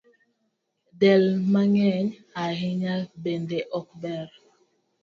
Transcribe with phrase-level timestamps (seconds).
[1.01, 2.07] Del mang’eny
[2.43, 4.29] ahinya bende ok ber